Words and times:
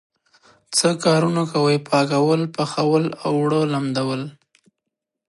څه 0.77 0.89
کارونه 1.03 1.43
کوئ؟ 1.51 1.75
پاکول، 1.89 2.41
پخول 2.55 3.05
او 3.25 3.31
اوړه 3.37 3.61
لمدول 3.73 4.21